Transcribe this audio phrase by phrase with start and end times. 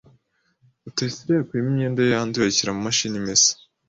[0.83, 3.51] Rutayisire yakuyemo imyenda ye yanduye ayishyira mu mashini imesa.